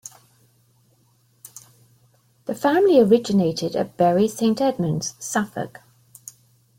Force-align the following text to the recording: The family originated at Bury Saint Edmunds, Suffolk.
The 2.45 2.55
family 2.55 2.99
originated 2.99 3.75
at 3.75 3.97
Bury 3.97 4.27
Saint 4.27 4.59
Edmunds, 4.59 5.13
Suffolk. 5.19 5.81